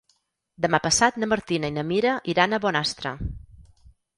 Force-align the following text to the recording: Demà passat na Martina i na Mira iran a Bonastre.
Demà 0.65 0.77
passat 0.85 1.19
na 1.23 1.29
Martina 1.35 1.71
i 1.73 1.75
na 1.75 1.83
Mira 1.91 2.17
iran 2.35 2.59
a 2.59 2.61
Bonastre. 2.65 3.13